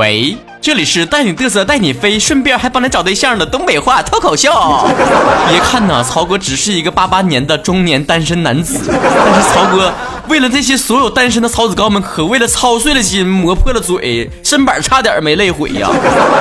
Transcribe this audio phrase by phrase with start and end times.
[0.00, 4.50] 喂，这里是带你嘚瑟带你飞，顺便还帮你找对象的东北话脱口秀。
[5.46, 9.92] 别看呢，曹哥只是一个八八年的中年单身男子，但是曹哥。
[10.30, 15.90] 为了这些所有单身的曹子高们，可为了操碎了心，磨破了嘴，身板差点没累毁呀！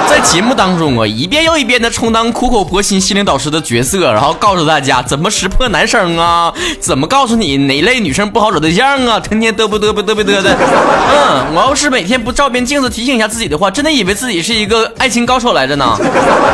[0.08, 10.56] 在节目当中啊，一遍又一遍的充当苦口婆心心灵导师的角色，然后告诉大家怎么识破男生啊，怎么告诉你哪类女生不好找对象啊，天天嘚啵嘚啵嘚啵嘚的。
[10.56, 15.98] 嗯，我要是每天不照遍镜子提醒一下自己的话，真的以为自己是一个爱情高手来着呢。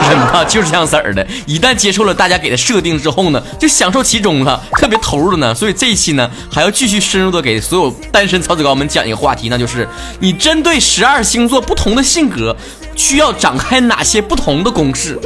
[0.09, 5.53] 人吧就是这样式儿的，一旦接受了大家给的设定之后呢，就享受其中了，特别投入了呢。
[5.53, 7.35] 所以这一期呢，还要继续深入。
[7.35, 9.85] 多给所有单身曹子高们讲一个话题，那就是
[10.21, 12.55] 你针对十二星座不同的性格，
[12.95, 15.19] 需要展开哪些不同的公式？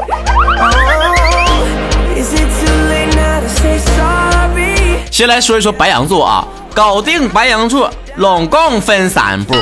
[5.11, 9.53] 先来说一说白羊座啊，搞定白羊座，拢共分三步。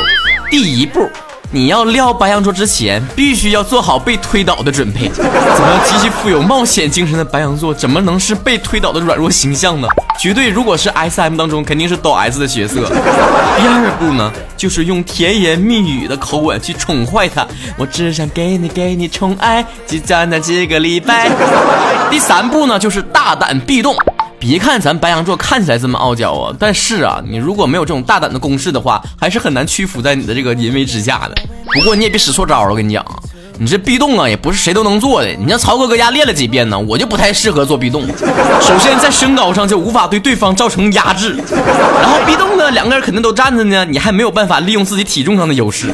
[0.50, 1.10] 第一步。
[1.50, 5.10] 你要撩白羊座之前，必须要做好被推倒的准备。
[5.10, 9.88] 怎么极其富有冒险精神的白羊座，怎么能是被推倒的软弱形象呢？
[10.20, 12.90] 绝对，如果是 S M 当中，肯定是抖 S 的角色。
[12.90, 17.48] 第二步呢，就是用甜言蜜语的口吻去宠坏他。
[17.78, 21.32] 我只想给你给你宠爱，就短短几个礼拜。
[22.12, 23.96] 第三步呢，就是大胆壁咚。
[24.40, 31.36] 别看咱白羊座看起来这么傲娇啊，但是啊，你如果没有这种大胆的攻势的话，还是很难屈服在你的这个淫威之下的。
[31.74, 33.04] 不过你也别使错招了，我跟你讲，
[33.58, 35.30] 你这壁咚啊，也不是谁都能做的。
[35.34, 38.04] 你像曹哥搁家练了几遍呢，我就不太适合做壁咚。
[38.62, 45.88] 首先在身高上就无法对对方造成压制，然后壁咚呢，两个人肯定都站着呢，你还没有办法利用自己体重上的优势。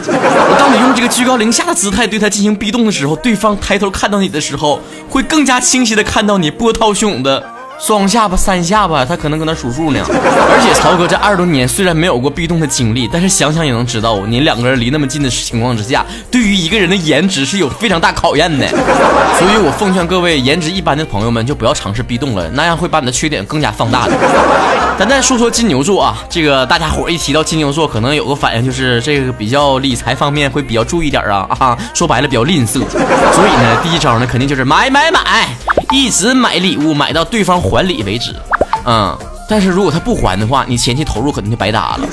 [0.59, 7.41] 当你用这个居高临下的姿态对他进行壁咚的时候，对方抬头看到你的时候，会更加清晰的看到你波涛汹涌的。
[7.85, 9.99] 双下巴、三下巴，他可能搁那数数呢。
[10.07, 18.65] 而且曹哥这二十多年虽然没有过壁咚的经历，但是想想也能知道，你两个人离那么近的情况之下，对于一个人的颜值是有非常大考验的。
[18.69, 24.13] 所以我奉劝各位颜值一般的朋友们，就不要尝试壁咚了，那样会把你的缺点更加放大的。
[24.97, 32.75] 咱再说说金牛座啊，这个大家伙一提到金牛座，可能有个反应就是这个比较理财方面会比较注意点啊啊，说白了比较吝啬。
[32.75, 35.82] 所以呢，第一招呢肯定就是买买买。
[35.93, 38.35] 一直买礼物，买到对方还礼为止。
[38.83, 39.15] 嗯，
[39.47, 42.07] 但是如果他不还的话，你前期投入可能就白搭了。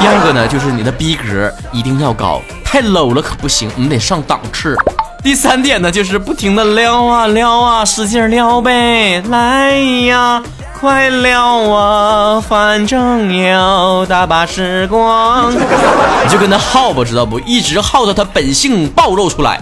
[0.00, 4.76] 第二个呢，就是你的逼格一定要高，太 low 了可不行，你得上档次。
[5.22, 10.42] 第三点呢，就是不停的撩啊撩啊，使劲撩呗，来呀，
[10.82, 17.38] 快撩啊，反正有大把时光， 你就跟他耗吧，知道不？
[17.46, 19.60] 一直耗到他本性暴露出来。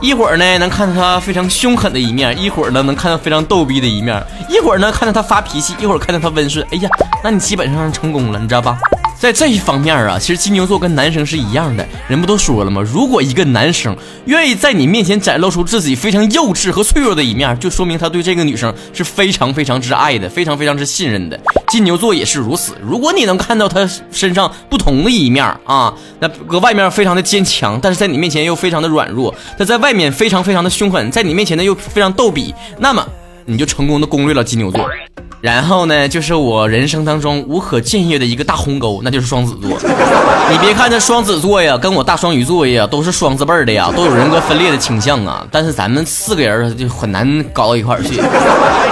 [0.00, 4.18] 一会儿呢，能看到他非常凶狠的一面；一会儿呢，能看到非常逗逼的一面；
[4.48, 6.66] 一会儿呢，看到他发脾气；一会儿看到他温顺。
[6.72, 6.88] 哎呀，
[7.22, 8.78] 那你基本上成功了，你知道吧？
[9.18, 11.86] 在这一方面啊，其实金牛座跟男生是一样的。
[12.06, 12.82] 人不都说了吗？
[12.82, 13.96] 如果一个男生
[14.26, 21.38] 愿意在你面前展露出自己非常幼稚和脆弱的一面，就说明他对这个女生是非常非常之爱的，非常非常之信任的。
[21.68, 22.76] 金牛座也是如此。
[22.82, 33.04] 如果你能看到他身上不同的一面啊，那搁外面非常的坚强，但是在你面前又非常的软弱；他在外面非常非常的凶狠，在你面前呢又非常逗比，那么
[33.46, 34.84] 你就成功的攻略了金牛座。
[35.40, 39.78] 然后呢，就是我人生当中无可僭越的一个大鸿沟，那就是双子座。
[40.50, 45.46] 你别看这双子座呀，跟我大双鱼座呀，都是双字辈的呀，都有人格分裂的倾向啊。
[45.50, 48.20] 但是咱们四个人就很难搞到一块儿去。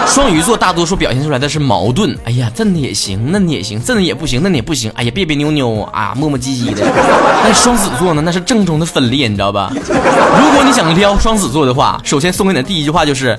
[0.06, 6.86] 双鱼座大多数表现出来的是矛盾，哎呀，这的也行，那也行，这的也不行，那也不行，哎呀，别别扭扭啊，磨磨唧唧的。
[7.42, 9.72] 但双子座呢，那是正宗的分裂，你知道吧？
[9.72, 13.36] 如果你想撩双子座的话，首先送给你的第一句话就是。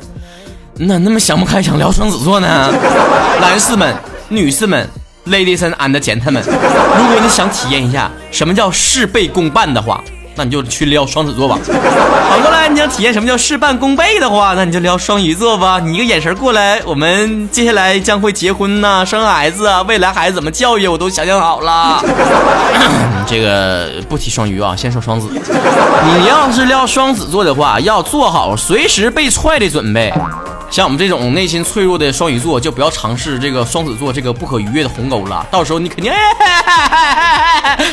[0.77, 2.69] 那那么想不开想聊双子座呢？
[3.39, 3.95] 男士们、
[4.27, 4.87] 女士们
[5.27, 10.03] ，ladies and gentlemen，如果你想体验一下什么叫事倍功半的话，
[10.35, 11.57] 那你就去撩双子座吧。
[12.29, 15.79] 反过来，你想体验什么叫事半功倍的话，那你就撩双鱼座吧。
[15.79, 22.03] 你一个眼神过来，我们接下来将会结婚呐，生孩子啊，未来孩子怎么教育，我都想象好了。
[23.25, 25.29] 这个不提双鱼啊，先说双子。
[25.31, 30.13] 你要是撩双子座的话，要做好随时被踹的准备。
[30.69, 35.45] 像我们这种内心脆弱的双鱼座，就不要尝试这个双子座这个不可逾越的鸿沟了。
[35.49, 36.11] 到时候你肯定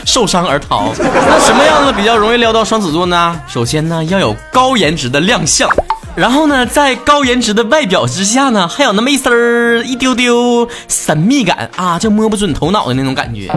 [0.04, 0.92] 受伤而逃。
[0.98, 3.40] 那什么样子比较容易撩到双子座呢？
[3.46, 5.68] 首先呢，要有高颜值的亮相。
[6.14, 13.50] 然后呢，在高颜值的外表之下呢，还有那么一丝儿一丢丢神秘感啊，就摸不准头脑的那种感觉。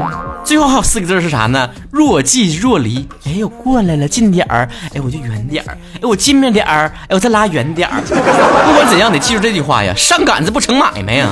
[0.43, 1.69] 最后还有四个字是啥呢？
[1.91, 3.07] 若即若离。
[3.25, 4.69] 哎，我过来了，近点儿。
[4.93, 5.77] 哎，我就远点儿。
[5.95, 6.91] 哎，我近面点儿。
[7.03, 8.01] 哎，我再拉远点儿。
[8.01, 11.27] 不管怎样，得记住这句话呀：上杆子不成买卖呀。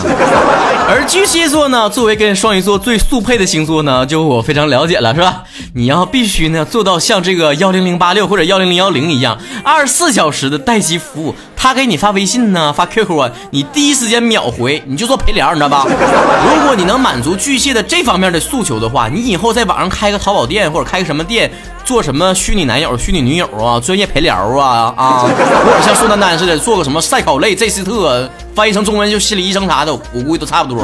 [0.90, 5.44] 而巨蟹座呢，作为跟双鱼座最速配的星座呢，就我非常了解了，是吧？
[5.76, 11.34] 你要必须呢做到像这个幺零零八六或者幺零零幺零一样，二十四小时的待机服务。
[11.56, 15.86] 他给你发微信呢，发 QQ 啊，你第一时间秒回，你就做陪聊，你知道吧？
[15.88, 21.50] 如果你能满足巨蟹的这方面的诉求的话，你以后在网上开个淘宝店或者开个什么店，
[21.86, 25.20] 做什么虚拟男友、虚拟女友啊，专业陪聊啊啊，
[25.66, 30.84] 或者像宋丹丹似的做个什么赛考类、这斯特，翻译成中文就心理医生啥的，我估计都差不多。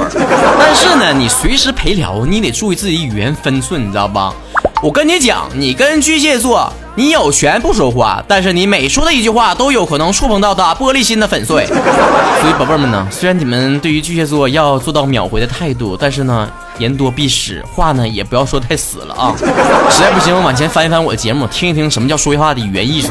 [0.58, 4.34] 但是呢，你随时陪聊，你得注意自己语言分寸，你知道吧？
[4.82, 6.72] 我跟你讲，你跟巨蟹座。
[7.00, 11.66] 你有权不说话，但是你每说的一句话都有可能触碰到他玻璃心的粉碎。
[12.42, 16.46] 所以宝贝们呢，虽然你们对于巨蟹座要做到秒回的态度，但是呢，
[16.78, 19.34] 言多必失，话呢也不要说太死了啊。
[19.90, 23.08] 实在不行，往前翻一翻我的节目，听一听什么叫说话的语言艺术。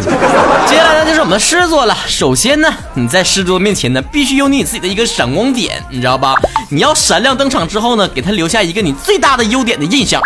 [0.66, 1.96] 接下来呢，就是我们的狮子座了。
[2.06, 6.34] 首先呢，你在狮子座面前呢，必须有你自己的一个闪光点，你知道吧？
[6.68, 10.22] 你要闪亮登场之后呢，给他留下一个你最大的优点的印象。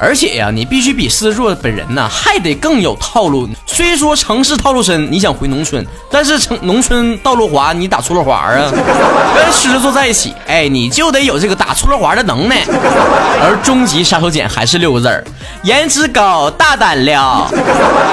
[0.00, 3.46] 而且呀，你必须比狮子座本人呢还得更有套路。
[3.66, 8.70] 虽说城市套路深，你想回农村，但是城农村道路滑，你打出溜滑啊？
[8.72, 12.64] 跟狮子座在一起，哎，你就得有这个打出溜滑的能耐。
[13.42, 15.22] 而终极杀手锏还是六个字儿：
[15.64, 17.46] 颜值高，大胆撩。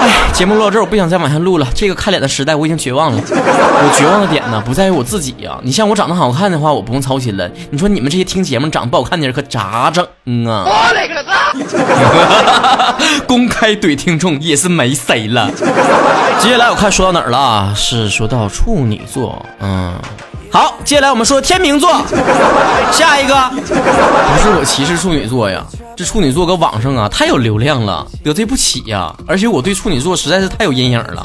[0.01, 1.66] 哎，节目录到这儿，我不想再往下录了。
[1.74, 3.22] 这个看脸的时代，我已经绝望了。
[3.30, 5.57] 我绝望的点呢，不在于我自己呀。
[5.63, 7.50] 你像我长得好看的话，我不用操心了。
[7.72, 10.04] 你说你们这些听节目长得不好看的人可咋整
[10.45, 10.66] 啊？
[10.66, 11.54] 我勒个擦！
[13.27, 15.50] 公开怼听众也是没谁了。
[16.39, 17.74] 接下来我看说到哪儿了？
[17.75, 19.44] 是说到处女座。
[19.59, 19.94] 嗯，
[20.51, 21.89] 好，接下来我们说天秤座。
[22.91, 25.63] 下一个不是我歧视处女座呀，
[25.95, 29.13] 这处女座搁网上啊太有流量了，得罪不起呀。
[29.27, 31.21] 而且我对处女座实在是太有阴影了。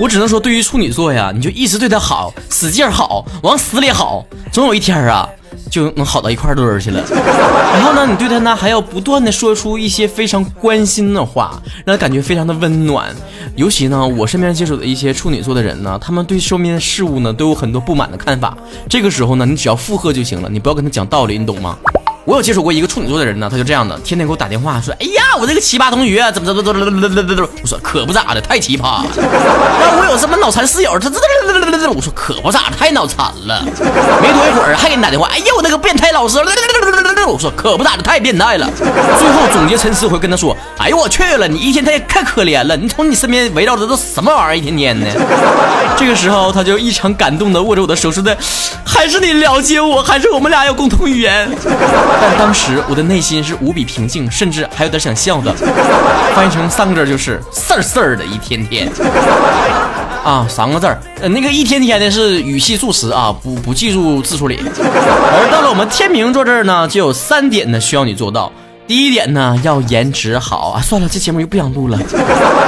[0.00, 5.28] 我只能说，对于处女座呀，你就一直对他好，使劲好，往死里好，总有一天啊。
[5.68, 7.00] 就能好到一块堆儿去了。
[7.72, 13.14] 然后呢，你对他呢还要不断的说出一些非常关心的话，让他感觉非常的温暖。
[13.54, 18.56] 尤其呢，我身边接触的一些处女座的人呢，他们对身边的事物呢都有很多不满的看法。
[18.88, 21.76] 这个时候呢，你只要附和就行了，你不要跟他讲道理，你懂吗？
[22.30, 33.60] 我有接触过一个处女座的人呢，他就这样的，天天给我打电话说：“哎呀，我这个奇葩同学怎么怎么怎么怎么怎么怎么。”我说：“可不咋的，太奇葩了。”然后我有什么脑残室友，他这这这这这我说：“可不咋的，太脑残了。”
[34.22, 36.38] 没多一会儿还给你打电话：“哎呀，我那个变态老师。”
[37.26, 45.06] 我说：“可不咋的，太变态了。”最后总结陈词，会跟他说：“哎呦我去了，你一天太太可怜了，你从你身边围绕着都什么玩意儿，一天天的。”
[45.98, 48.36] 这个时候他就异常感动的握着我的手说的
[48.86, 51.48] ：“还是你了解我，还是我们俩有共同语言。”
[52.20, 55.52] 但当时我的内心是无比平静，甚至还有点想笑的。
[56.34, 58.88] 翻译成三个字就是“事儿事儿的一天天”。
[60.22, 64.60] 啊，三个字儿，呃，那个一天天的是语气助词啊，不不记住字数里。
[64.62, 68.52] 而到了我们天秤座这儿呢，就有三点呢需要你做到。
[68.86, 70.82] 第一点呢，要颜值好啊！
[70.82, 71.98] 算了，这节目又不想录了，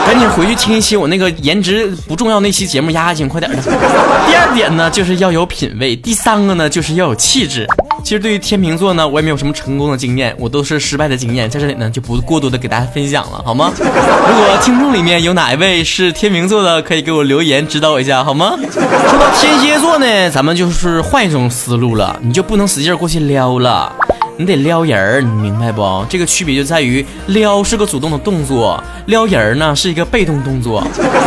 [0.06, 3.58] 赶紧回去听一期我那个颜值不重要那期节目，压压惊，快点的。
[3.60, 5.94] 第二点呢，就是要有品味。
[5.96, 7.66] 第三个呢，就是要有气质。
[8.02, 13.72] 其实对于天秤座呢，我也没有什么成功的经验，我都是失败的经验，在这里呢就不过多的给大家分享了，好吗？
[13.78, 18.56] 如果听众里面有哪一位是天秤座的，可以给我留言指导我一下，好吗？
[18.72, 23.94] 说到天蝎座呢，咱们就是换一种思路了，你就不能使劲过去撩了。
[24.38, 26.04] 你得撩人儿，你明白不？
[26.08, 30.82] 这个区别就在于撩是个主动的动作，撩人儿呢是一个被动动作。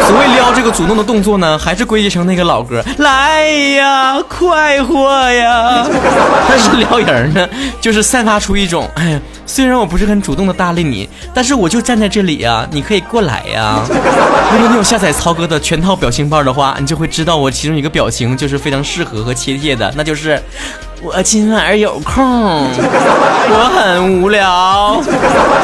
[0.08, 5.86] 所谓撩这个主动的动作呢，还是归结成那个老歌，来呀，快活呀。
[6.50, 7.48] 但是撩人儿呢，
[7.80, 13.82] 就是散发出一种，哎呀，虽然我不是很主动的搭理你，但是我就站在这里呀，你可以过来呀。
[14.52, 20.42] 如果你有下载曹哥的全套表情包的话，你就会知道我其中一个表情就是非常适合和贴切的，那就是。
[21.02, 25.02] 我今晚有空，我很无聊，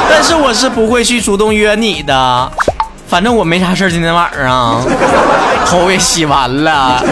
[0.10, 2.52] 但是我是不会去主动约你的。
[3.12, 4.82] 反正我没啥事儿，今天晚上
[5.68, 7.04] 头也洗完了。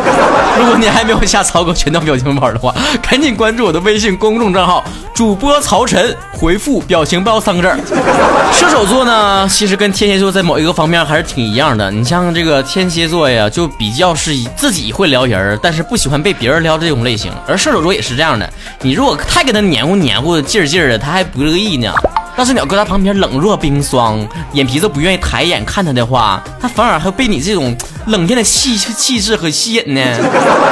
[0.58, 4.82] 如果你还没有下曹哥全套表情包的话， 赶紧关注我的微信公众账号
[5.14, 7.78] 主播曹晨，回复表情包三个字儿。
[8.56, 11.92] 射手座呢，其实跟天蝎座在某一个方面还是挺一样的。
[11.92, 17.30] 你像这个天蝎座呀，就比较是自己会撩人，但是不喜欢被别人撩这种类型。
[17.46, 18.50] 而射手座也是这样的，
[18.82, 21.94] 你如果太跟他黏糊黏糊劲儿劲儿的，他还不乐意呢。
[22.40, 27.76] 但是你要搁他旁边冷若冰霜，眼皮子不愿意抬眼看他的话，他反而还被你这种
[28.08, 30.02] 冷艳的气气质和吸引呢。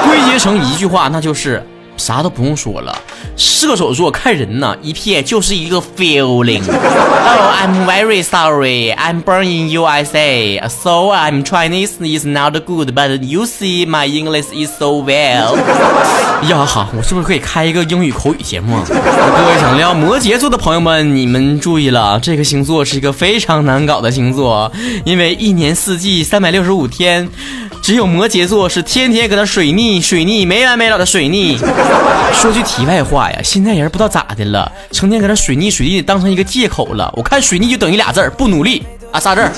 [0.08, 1.62] 归结成一句话，那就是
[1.98, 2.96] 啥都不用说了，
[3.36, 6.62] 射手座看人呢，一瞥就是一个 feeling。
[6.62, 8.94] Oh, I'm very sorry.
[8.96, 14.46] I'm born in USA, so I'm Chinese is not good, but you see my English
[14.54, 15.58] is so well.
[16.48, 18.84] 呀哈，我是不是可以开一个英语口语节目啊？
[18.88, 24.72] 各位想聊摩羯座的朋友们，你们注意了，这个星座是一个非常难搞的星座，
[25.04, 27.28] 因为一年四季三百六十五天。
[27.88, 31.58] 只有摩羯座是天天搁那水逆水逆没完没了的水逆。
[32.34, 37.10] 说句题外话呀，现在人不知道咋的了，成天搁那水逆水逆当成一个借口了。
[37.16, 39.50] 我看水逆就等于俩字儿不努力啊，仨字儿。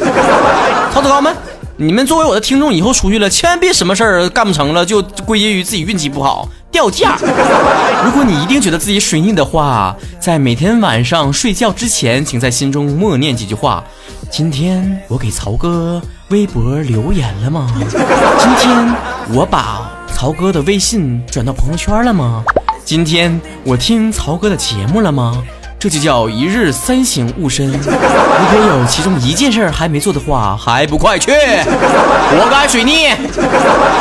[0.93, 1.35] 曹子高们，
[1.81, 7.17] 你们作为我的听众，以后出去了千万别什么事儿干不成了就归结于自己运气不好掉价。
[8.03, 13.81] 如果你一定觉得自己水逆的话，在每天晚上睡觉之前，请在心中默念几句话。
[14.29, 17.71] 今天我给曹哥微博留言了吗？
[17.79, 18.95] 今天
[19.33, 22.43] 我把曹哥的微信转到朋友圈了吗？
[22.83, 25.41] 今天我听曹哥的节目了吗？
[25.79, 27.65] 这就叫一日三省吾身。
[27.67, 33.15] 如果有其中一件事还没做的话，还不快去活该水逆！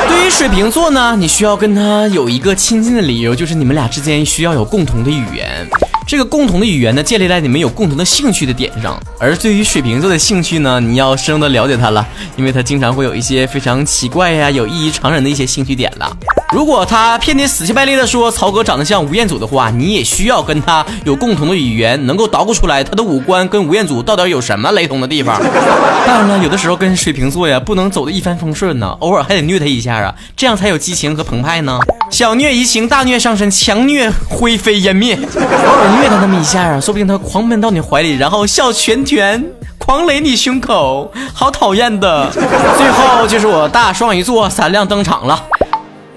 [0.08, 5.68] 对于水瓶座呢，你需要跟他有一个亲近的理由，就是你们俩之间需要有共同的语言。
[6.08, 8.98] 这个共同的语言呢，建立在你们有共同的兴趣的点上。
[9.20, 16.10] 而对于水瓶座的兴趣呢，你要深入的了解他了，因为他经常会有一些非常奇怪呀、有异于常人的一些兴趣点了。
[16.50, 25.38] 如果他骗你死乞白赖的说曹哥长得像吴彦祖的话，你也需要跟他有共同的语言，能够捣鼓出来他的五官跟吴彦祖到底有什么雷同的地方。
[26.06, 31.78] 当然了，有的时候跟水瓶座呀，不能走的一帆风顺呢，偶尔还得虐他一下啊，这样才有激情和澎湃呢。
[32.10, 35.14] 小虐怡情，大虐伤身，强虐灰飞烟灭。
[35.14, 39.44] 偶 尔虐他那么一下啊，说不定他狂奔到你怀里，然后笑拳拳
[39.78, 42.30] 狂擂你胸口，好讨厌的。
[42.30, 45.42] 最后就是我大双鱼座闪亮登场了。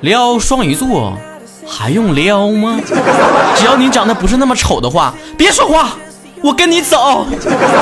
[0.01, 1.13] 撩双鱼座，
[1.67, 2.79] 还用撩吗？
[3.55, 5.89] 只要你长得不是那么丑的话，别说话，
[6.41, 7.25] 我跟你走。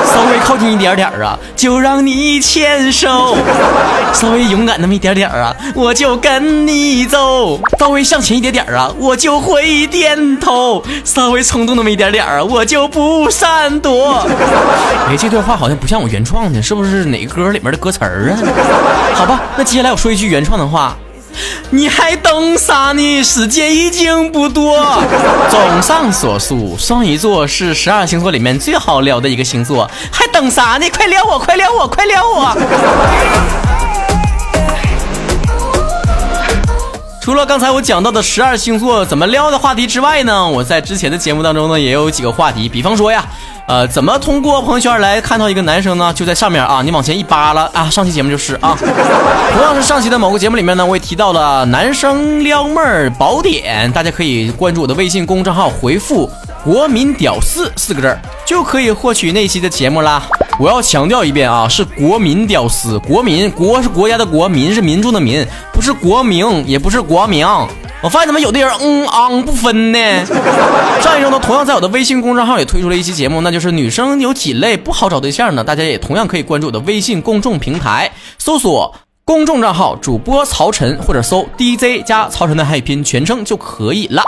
[0.04, 3.34] 稍微靠近一点点啊，就让你牵手；
[4.12, 14.26] 稍微勇敢那么一点点啊，我就跟你走；稍微向前一点点啊，我就会点头；稍微冲动那么一点点啊，我就不闪躲。
[15.08, 18.38] 哎，这段话好像不像我原创的，是不是哪个歌里面的歌词儿啊？
[19.14, 20.96] 好吧，那接下来我说一句原创的话。
[21.70, 23.22] 你还等啥呢？
[23.22, 24.78] 时间已经不多。
[25.50, 30.88] 综上所述，双鱼座是十二星座里面最好撩的一个星座，还等啥呢？
[30.90, 32.56] 快撩我，快撩我，快撩我！
[37.22, 43.24] 除了刚才我讲到的十二星座怎么撩的话题之外呢，我在之前的节目当中呢也有几个话题，比方说呀。
[43.70, 46.12] 呃，怎么通过朋友圈来看到一个男生呢？
[46.12, 48.76] 就在上面啊，你往前一扒拉啊，上期节目就是啊。
[49.54, 56.28] 同样是上期的某个节目里面呢，我也提到了男生撩妹儿宝典，大家可以关注我的微信公众号，回复
[56.66, 60.20] “国民屌丝”四个字儿，就可以获取那期的节目啦。
[60.58, 67.46] 我要强调一遍啊，是国民屌丝，国民国是国家的国，民是民众的民，不是国名，也不是国名。
[68.02, 69.98] 我发现怎么有的人嗯昂不分呢？
[71.02, 75.62] 上一周呢，同样在我的微信公众号也推出了一期节目，那就是女生有几类不好找对象呢？
[75.62, 78.94] 大家也同样可以关注我的微信公众平台，搜索
[79.26, 84.22] 公众账号主播曹晨，或者搜 DJ 加曹晨的汉语拼全称就可以了。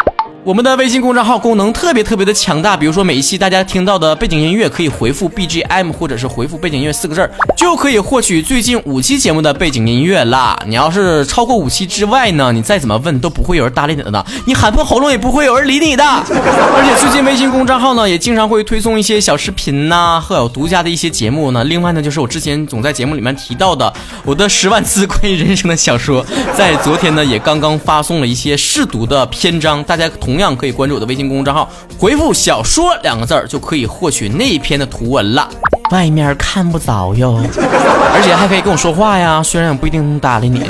[0.44, 10.60] 我们的微信公众号功能特别特别的强大，比如说每一期大家听到的背景音乐可以回复 BGM 或者是回复背景音乐四个字儿，就可以获取最近五期节目的背景音乐啦。
[10.66, 16.02] 你要是超过五期之外呢，你再怎么问都不会有人搭理你的，你喊破喉咙也不会有人理你的。
[16.04, 21.62] 而且最近微信公众号呢也经常会推送一些小视频呐，和有独家的一些节目呢。
[21.62, 23.92] 另外呢，就是我之前总在节目里面提到的
[24.24, 30.31] 我的十万字关于人生的小说，在昨天呢也刚刚发送了一些试读的篇章，大家同。
[30.32, 35.46] 同样可以关注我的微信公众账号，回复“小说”两个字儿就可以获取那篇的图文了。
[35.90, 40.62] 外面看不着哟， 而且还可以跟我说话呀，虽然我不一定能搭理你，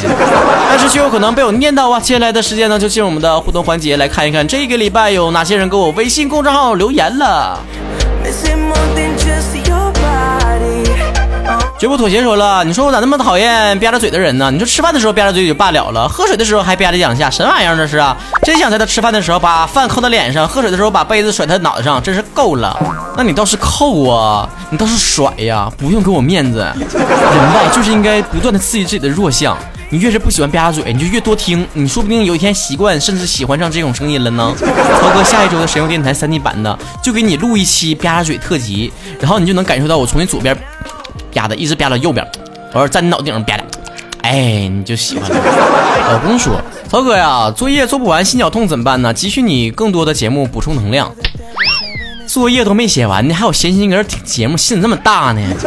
[0.69, 2.01] 但是却有可能被我念叨啊。
[2.01, 7.57] 接下来的时间呢，就进入我们的互动环节，来看一看这个礼拜有哪些人给我微信公众号留言了。
[11.83, 14.49] 绝不妥协说了，你说我咋那么讨厌吧嗒嘴的人呢？
[14.53, 18.17] 你说吃饭的时候吧嗒嘴就罢了了，喝水的时候还吧嗒两下，什么玩意儿这是啊？
[18.45, 22.79] 真想在他吃饭的时候把饭扣他脸上，喝水的时候把杯子甩他脑袋上，真是够了。
[23.17, 26.59] 那你倒是扣啊，你倒是甩呀，不用给我面子。
[26.61, 29.59] 人吧，就是应该不断的刺激自己的弱项。
[29.91, 34.55] 你越是不喜欢吧嗒嘴，你就越多听，你说不定有一天习惯，甚至喜欢上这种声音了呢。
[35.01, 40.57] 涛哥下一周的神游电台三 D 版的，就给你录一期吧嗒嘴特辑，然后你就能感受到我从你左边。
[41.35, 42.27] 啪的，一直啪到右边，
[42.73, 43.65] 我说在你脑顶上啪的，
[44.23, 45.37] 哎，你就喜欢了。
[46.13, 49.13] 老公说：“曹哥呀，作业做不完，心绞痛怎么办呢？
[49.13, 51.11] 急需你更多的节目补充能量。”
[52.33, 55.41] 作业都没写完呢，还有闲心搁这听节目，心这么大呢？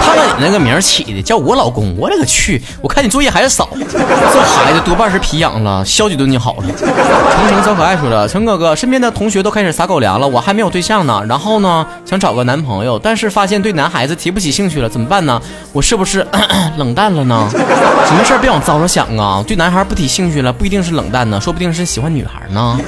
[0.00, 2.62] 看看你那个名起的，叫我老公，我勒个去！
[2.80, 6.64] 我看你作业还是少，这孩子多半是皮痒了，消几顿就好了。
[6.78, 15.38] 成成小可爱说了，陈哥哥身边的同学都开始撒狗粮了，我还没有对象呢，然后呢想找个男朋友，但是发现对男孩子提不起兴趣了，怎么办呢？
[15.74, 16.26] 我是不是
[16.78, 17.46] 冷淡了呢？
[17.50, 19.44] 什么事儿别往糟了想啊！
[19.46, 22.78] 对男孩不提兴趣了，不一定是冷淡呢，说不定是喜欢女孩呢。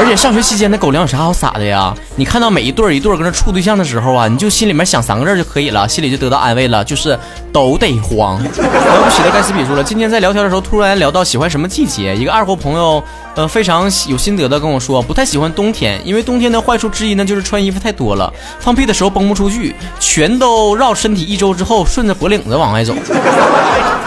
[0.00, 1.92] 而且上学期间的狗粮有啥好撒的呀？
[2.14, 7.18] 你看看到每一对儿一对搁那处对象的时候啊，你就心里面想三个字就可以了，心里就得到安慰了，就是
[7.52, 8.40] 都得慌。
[8.40, 13.02] 了不起的盖茨比说了，今天在聊天的时候突然聊到喜欢什么季节，一个二货朋友
[13.34, 22.94] 呃非常有心得的跟我说，不太喜欢冬天，因为冬天的坏处之一呢就是穿衣服太多了，放屁的时候崩不出去，全都绕身体一周之后顺着脖领子往外走。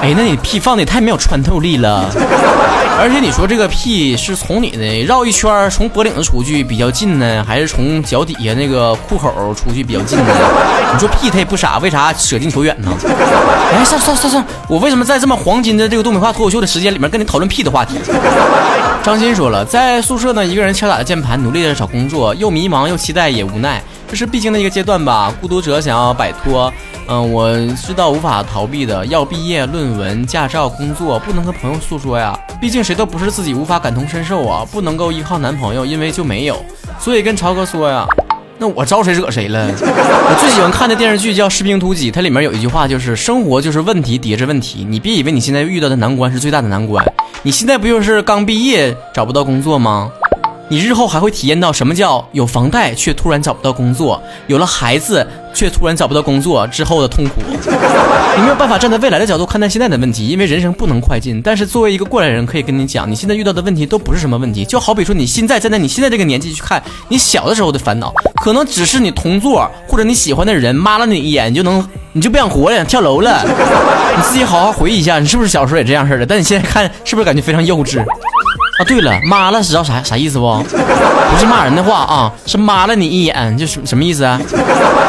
[0.02, 2.10] 哎，那你屁放的也太没有穿透力了，
[3.00, 10.26] 而且你说这个屁是从你的绕一圈从脖领子出去比较近呢，还是从脚脚底下那个裤口出去比较近呢？
[10.94, 12.92] 你说屁他也不傻，为啥舍近求远呢？
[13.74, 17.96] 哎，算算算算，我为什么在这么黄金的这个东北话脱口秀的时间里面跟你讨论屁的话题？
[19.04, 25.34] 张鑫说了，在宿舍呢，一个人敲打着键盘，努力的找工作，又迷茫又期待也无奈，这是必经的一个阶段吧。
[25.42, 26.72] 孤独者想要摆脱。
[27.08, 32.38] 嗯，我知道无法逃避的，要毕业、论文、驾照、工作，不能和朋友诉说呀。
[32.62, 36.64] 毕竟谁都不是自己无法感同身受啊，不能够依靠男朋友，因为就没有。
[37.02, 38.06] 所以跟超哥说呀，
[38.60, 39.68] 那我招谁惹谁了？
[39.68, 44.86] 我最喜欢看的电视剧叫《士兵突击》，它里面有一句话就是：生活就是问题叠着问题。
[44.88, 47.04] 你别以为你现在遇到的难关是最大的难关，
[47.42, 50.12] 你现在不就是刚毕业找不到工作吗？
[50.70, 57.42] 你日后还会体验到什么叫有房贷却突然找不到工作，有了孩子却突然找不到工作之后的痛苦。
[58.36, 61.42] 你没有办法站在未来的角度看待现在的问题，因为人生不能快进。
[61.42, 64.64] 但是作为一个过来人，可以跟你讲，你现在遇到的问题都不是什么问题。
[64.64, 73.44] 就好比说，你现在站在你现在这个年纪去看你小的时候的烦恼，可能只是你同座或者你喜欢的人骂了你一眼，你就能你就不想活了，想跳楼了。
[74.16, 76.26] 你自己好好回忆一下，你是不是小时候也这样式的？
[76.26, 78.04] 但你现在看，是不是感觉非常幼稚？
[78.82, 80.58] 啊，对了，妈了，知道啥啥意思不？
[80.64, 84.42] 不是骂人的话啊，是骂了你一眼，就是什么意思啊？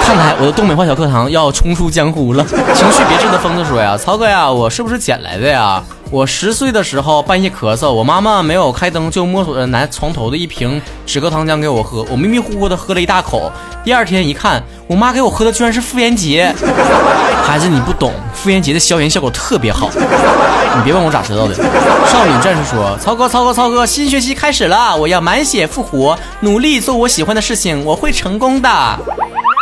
[0.05, 2.45] 看来我的东北话小课堂要重出江湖了。
[2.45, 5.82] 情绪别致的疯子说呀，曹哥呀，我是不是捡来的呀？
[6.11, 13.50] 我十岁的时候半夜咳嗽，我妈妈没有开灯，就摸索着拿床头的一瓶止咳糖浆给我喝，我迷迷糊糊的喝了一大口。
[13.82, 16.54] 第二天一看，我妈给我喝的居然是妇炎洁。
[17.43, 19.89] 孩子你不懂，妇炎洁的消炎效果特别好。
[19.95, 21.55] 你别问我咋知道的。
[21.55, 28.69] 少女战士说：曹哥，曹哥，曹哥，新学期开始了，我要满血复活，努力做我喜欢的事情，我会成功的。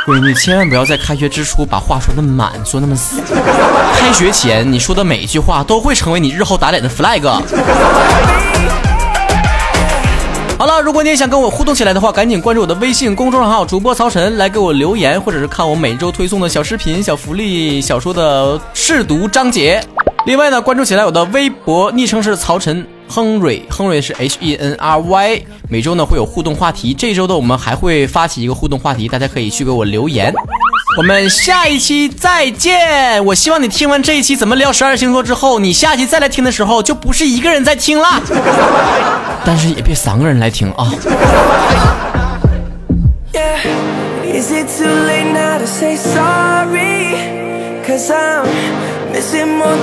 [0.07, 3.21] 闺女，千万不要在开学之初把话说那么满，说那么死。
[3.95, 7.21] 开学前你说的每一句话都会成为你日后打脸的 flag。
[10.61, 19.83] 好了，如果你也想跟我互动起来的话，赶紧关注我的微信公众号主播曹晨，来给我留言，或者是看我每周推送的小视频、小福利、小说的试读章节。
[20.27, 22.87] 另外呢，关注起来我的微博，昵称是曹晨。
[23.09, 30.31] 亨瑞，亨瑞是 H E N R Y，每周呢会有互动话题，这周的我们还会发起一个互动话题，大家可以去给我留言。
[30.99, 33.25] 我们下一期再见。
[33.25, 38.21] 我希望你听完这一期怎么聊十二星座之后，你下期再来听的时候就不是一个人在听了，
[39.45, 40.93] 但是也别三个人来听啊。
[49.13, 49.77] Missing more